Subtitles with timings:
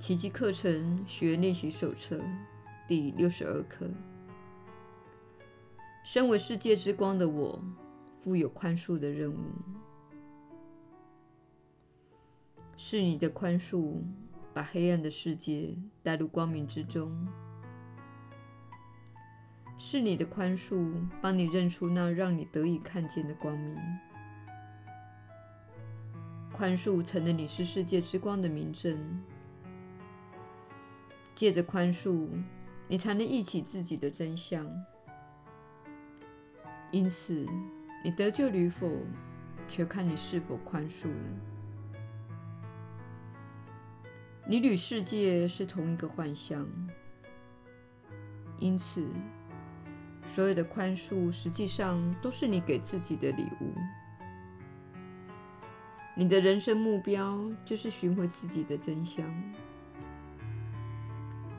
[0.00, 2.18] 奇迹课程学练习手册
[2.88, 3.86] 第六十二课。
[6.02, 7.62] 身为世界之光的我，
[8.18, 9.36] 负有宽恕的任务。
[12.78, 13.98] 是你的宽恕，
[14.54, 17.28] 把黑暗的世界带入光明之中。
[19.76, 23.76] 是你的宽恕，帮你认出那让你得以看见的光明。
[26.54, 28.98] 宽恕成了你是世界之光的明证。
[31.34, 32.28] 借着宽恕，
[32.88, 34.66] 你才能忆起自己的真相。
[36.90, 37.46] 因此，
[38.04, 38.90] 你得救与否，
[39.68, 41.14] 全看你是否宽恕了。
[44.46, 46.66] 你与世界是同一个幻象，
[48.58, 49.06] 因此，
[50.26, 53.72] 所有的宽恕实际上都是你给自己的礼物。
[56.16, 59.24] 你的人生目标就是寻回自己的真相。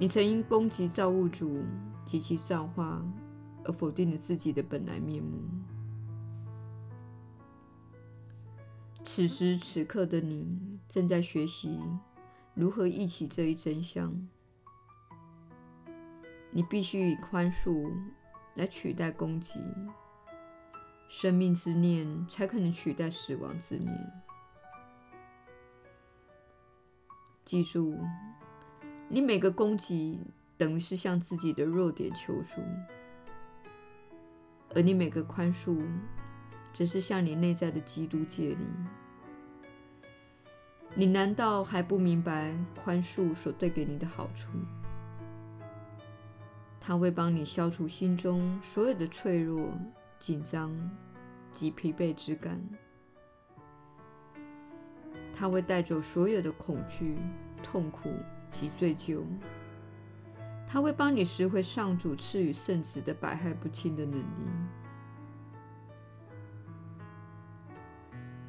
[0.00, 1.64] 你曾因攻击造物主
[2.04, 3.04] 及其造化
[3.64, 5.42] 而否定了自己的本来面目。
[9.02, 11.80] 此时此刻的你正在学习
[12.54, 14.14] 如何忆起这一真相。
[16.52, 17.92] 你必须以宽恕
[18.54, 19.60] 来取代攻击，
[21.08, 24.12] 生命之念才可能取代死亡之念。
[27.44, 27.98] 记住。
[29.10, 30.20] 你每个攻击
[30.58, 32.60] 等于是向自己的弱点求助，
[34.74, 35.80] 而你每个宽恕
[36.74, 38.66] 只是向你内在的基督借力。
[40.94, 44.50] 你难道还不明白宽恕所带给你的好处？
[46.78, 49.70] 它会帮你消除心中所有的脆弱、
[50.18, 50.70] 紧张
[51.50, 52.60] 及疲惫之感。
[55.34, 57.16] 它会带走所有的恐惧、
[57.62, 58.10] 痛苦。
[58.50, 59.22] 及罪疚，
[60.66, 64.24] 他会帮你拾回上主赐予圣子的百害不侵的能力。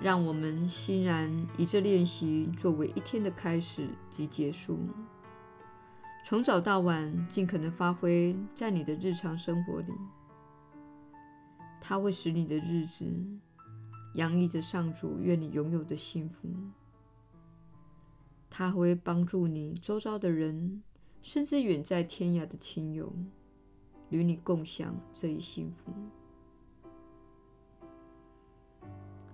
[0.00, 4.78] 让我们欣然以这练习作为一天的开始及结束，
[6.26, 9.92] 从早到晚尽可能发挥在你的日常生活里。
[11.80, 13.04] 它会使你的日子
[14.14, 16.48] 洋溢着上主愿你拥有的幸福。
[18.56, 20.80] 它会帮助你周遭的人，
[21.20, 23.12] 甚至远在天涯的亲友，
[24.10, 25.92] 与你共享这一幸福。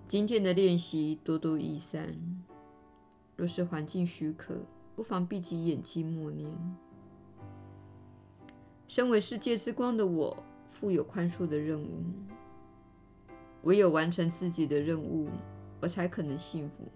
[0.07, 2.17] 今天的练习多多益善，
[3.35, 4.65] 若是环境许可，
[4.95, 6.51] 不妨闭起眼睛默念：
[8.87, 12.01] 身为世界之光的我，负有宽恕的任务。
[13.65, 15.29] 唯有完成自己的任务，
[15.79, 16.91] 我才可能幸福。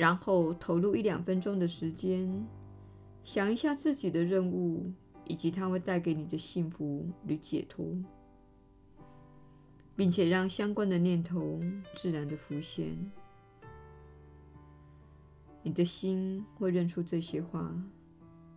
[0.00, 2.26] 然后投入一两分钟的时间，
[3.22, 4.90] 想一下自己的任务
[5.26, 7.86] 以及它会带给你的幸福与解脱，
[9.94, 11.60] 并且让相关的念头
[11.94, 12.96] 自然地浮现。
[15.62, 17.70] 你的心会认出这些话，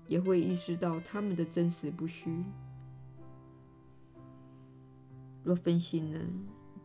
[0.07, 2.41] 也会意识到它们的真实不虚。
[5.43, 6.21] 若分心了，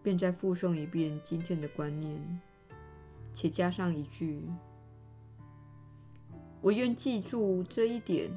[0.02, 2.40] 便再复诵一遍今天的观念。
[3.32, 4.42] 且加上一句
[6.60, 8.30] ：“我愿记住这一点，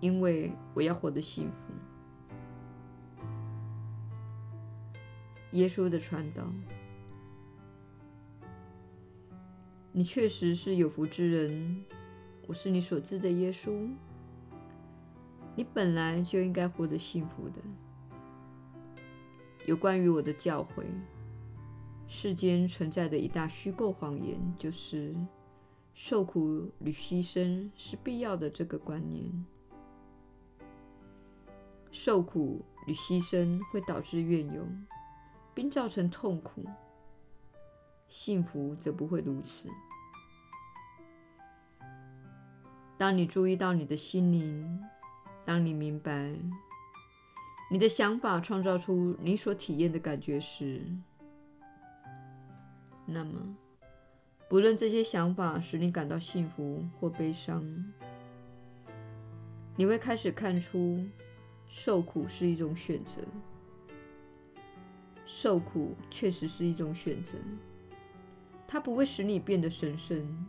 [0.00, 1.70] 因为我要活得幸福。”
[5.52, 6.50] 耶稣的传道，
[9.92, 11.84] 你确实是有福之人。
[12.46, 13.90] 我是你所知的耶稣。
[15.54, 17.60] 你本来就应该活得幸福的。
[19.66, 20.86] 有关于我的教诲。
[22.14, 25.16] 世间存在的一大虚构谎言，就是
[25.94, 29.24] 受苦与牺牲是必要的这个观念。
[31.90, 34.62] 受苦与牺牲会导致怨尤，
[35.54, 36.60] 并造成痛苦；
[38.08, 39.70] 幸福则不会如此。
[42.98, 44.80] 当你注意到你的心灵，
[45.46, 46.36] 当你明白
[47.70, 50.84] 你的想法创造出你所体验的感觉时，
[53.12, 53.56] 那么，
[54.48, 57.92] 不论这些想法使你感到幸福或悲伤，
[59.76, 61.04] 你会开始看出，
[61.66, 63.22] 受苦是一种选择。
[65.24, 67.38] 受苦确实是一种选择，
[68.66, 70.46] 它不会使你变得神圣，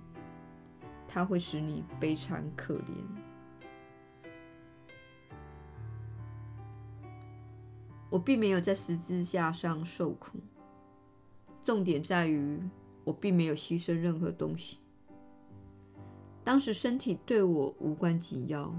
[1.08, 2.94] 它会使你悲惨可怜。
[8.10, 10.40] 我并没有在十字架上受苦。
[11.64, 12.60] 重点在于
[13.06, 14.78] 我并没有牺牲任何东西。
[16.44, 18.72] 当时身体对我无关紧要。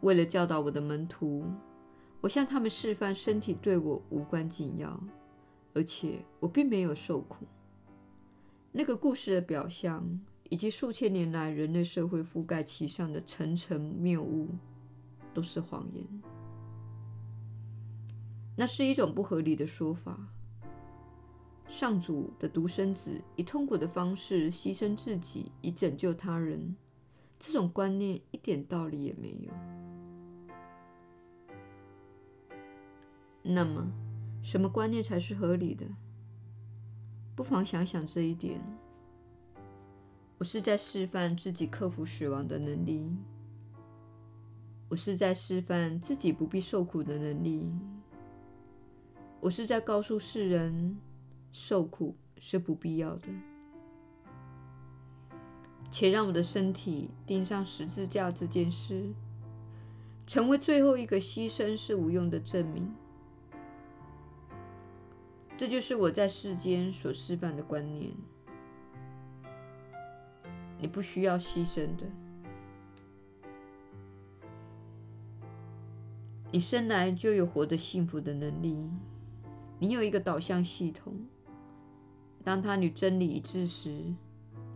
[0.00, 1.44] 为了教导我的门徒，
[2.22, 4.98] 我向他们示范身体对我无关紧要，
[5.74, 7.44] 而且我并没有受苦。
[8.72, 10.18] 那个故事的表象，
[10.48, 14.48] 以及数千年来人类社会覆盖其上的层层谬误，
[15.34, 16.06] 都是谎言。
[18.56, 20.18] 那是一种不合理的说法。
[21.70, 26.74] 上主的独生子以痛苦的方式牺牲自己，以拯救他人，
[27.38, 29.52] 这种观念一点道理也没有。
[33.42, 33.88] 那么，
[34.42, 35.86] 什么观念才是合理的？
[37.36, 38.60] 不妨想想这一点。
[40.38, 43.16] 我是在示范自己克服死亡的能力，
[44.88, 47.70] 我是在示范自己不必受苦的能力，
[49.38, 50.98] 我是在告诉世人。
[51.52, 53.28] 受苦是不必要的，
[55.90, 59.12] 且让我的身体钉上十字架这件事，
[60.26, 62.94] 成为最后一个牺牲是无用的证明。
[65.56, 68.12] 这就是我在世间所示范的观念。
[70.78, 72.06] 你不需要牺牲的，
[76.50, 78.88] 你生来就有活得幸福的能力，
[79.78, 81.26] 你有一个导向系统。
[82.50, 84.12] 当它与真理一致时，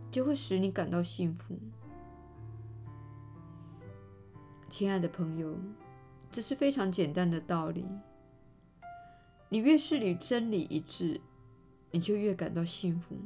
[0.09, 1.59] 就会使你感到幸福。
[4.69, 5.57] 亲爱的朋友，
[6.31, 7.85] 这是非常简单的道理。
[9.49, 11.19] 你越是与真理一致，
[11.91, 13.17] 你就越感到幸福。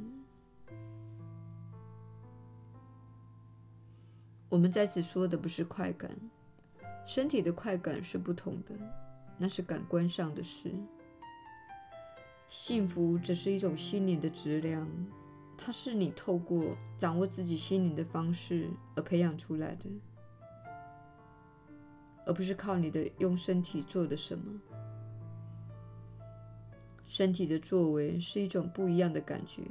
[4.48, 6.10] 我们在此说的不是快感，
[7.06, 8.74] 身体的快感是不同的，
[9.38, 10.74] 那是感官上的事。
[12.50, 14.84] 幸福只是一种心灵的质量，
[15.56, 19.88] 它是你透过掌握自己心灵的方式而培养出来的，
[22.26, 24.60] 而不是靠你的用身体做的什么。
[27.06, 29.62] 身体的作为是一种不一样的感觉，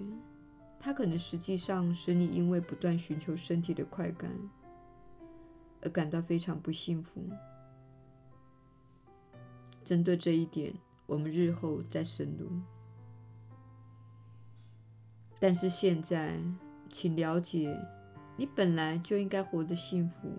[0.80, 4.32] 它可能实际上使你因为不断寻求身体的快感
[5.82, 7.22] 而感到非常不幸福。
[9.84, 10.74] 针对这一点，
[11.10, 12.48] 我们日后再深入。
[15.40, 16.40] 但是现在，
[16.90, 17.76] 请了解，
[18.38, 20.32] 你本来就应该活得幸福。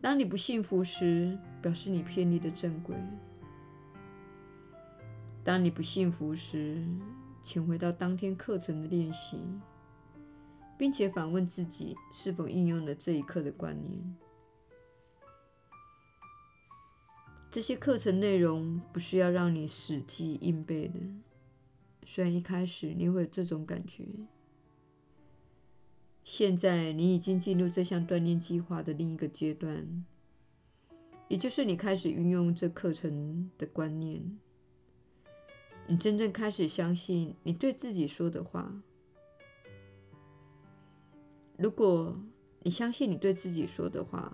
[0.00, 2.94] 当你不幸福时，表示你偏离了正轨。
[5.42, 6.84] 当你不幸福时，
[7.40, 9.38] 请回到当天课程的练习，
[10.76, 14.16] 并且反问自己是否应用了这一刻的观念。
[17.58, 21.00] 这些课程内容不是要让你死记硬背的，
[22.06, 24.04] 虽然一开始你会有这种感觉。
[26.22, 30.04] 现在你已经进入这项锻炼计划的另一个阶段，
[31.26, 34.38] 也就是你开始运用这课程的观念。
[35.88, 38.72] 你真正开始相信你对自己说的话。
[41.56, 42.16] 如果
[42.62, 44.32] 你相信你对自己说的话，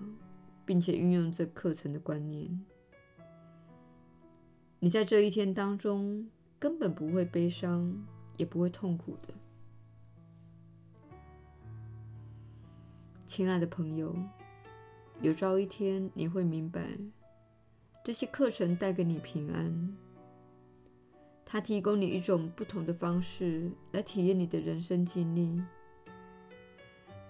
[0.66, 2.62] 并且运用这课程的观念。
[4.84, 7.90] 你在这一天当中根本不会悲伤，
[8.36, 9.32] 也不会痛苦的，
[13.26, 14.14] 亲爱的朋友。
[15.22, 16.86] 有朝一天你会明白，
[18.04, 19.96] 这些课程带给你平安，
[21.46, 25.62] 它提供你一种不同的方式来体验你的人生经历。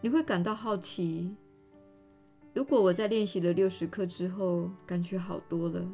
[0.00, 1.36] 你会感到好奇：
[2.52, 5.88] 如果我在练习了六十课之后，感觉好多了。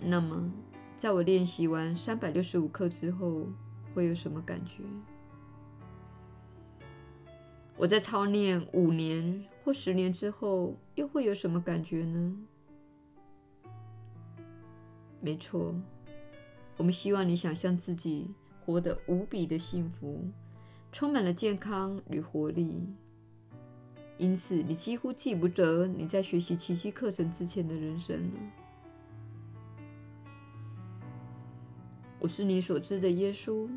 [0.00, 0.50] 那么，
[0.96, 3.46] 在我练习完三百六十五课之后，
[3.94, 4.82] 会有什么感觉？
[7.76, 12.36] 我在操练五年或十年之后，又会有什么感觉呢？
[15.20, 15.74] 没错，
[16.76, 18.30] 我们希望你想象自己
[18.64, 20.24] 活得无比的幸福，
[20.90, 22.86] 充满了健康与活力。
[24.16, 28.40] 因此，你几乎记不得你在学习奇迹课程之前的人生了。
[32.20, 33.68] 我是你所知的耶稣，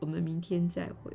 [0.00, 1.12] 我们明天再会。